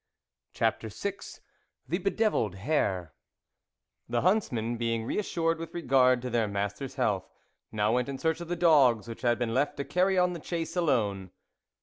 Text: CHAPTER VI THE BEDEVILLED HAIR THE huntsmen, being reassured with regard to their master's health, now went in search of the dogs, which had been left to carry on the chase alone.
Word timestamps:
CHAPTER 0.53 0.87
VI 0.89 1.19
THE 1.87 1.99
BEDEVILLED 1.99 2.55
HAIR 2.55 3.13
THE 4.09 4.21
huntsmen, 4.21 4.75
being 4.75 5.05
reassured 5.05 5.59
with 5.59 5.75
regard 5.75 6.23
to 6.23 6.31
their 6.31 6.47
master's 6.47 6.95
health, 6.95 7.29
now 7.71 7.91
went 7.93 8.09
in 8.09 8.17
search 8.17 8.41
of 8.41 8.47
the 8.47 8.55
dogs, 8.55 9.07
which 9.07 9.21
had 9.21 9.37
been 9.37 9.53
left 9.53 9.77
to 9.77 9.83
carry 9.85 10.17
on 10.17 10.33
the 10.33 10.39
chase 10.39 10.75
alone. 10.75 11.29